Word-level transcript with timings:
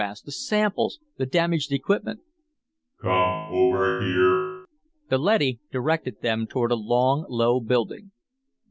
"All 0.01 0.07
the 0.07 0.15
photographs, 0.15 0.21
the 0.23 0.31
samples, 0.31 0.99
the 1.17 1.25
damaged 1.27 1.71
equipment" 1.71 2.21
"Come 3.03 3.53
over 3.53 4.01
here." 4.01 4.65
The 5.09 5.19
leady 5.19 5.59
directed 5.71 6.21
them 6.23 6.47
toward 6.47 6.71
a 6.71 6.75
long, 6.75 7.27
low 7.29 7.59
building. 7.59 8.09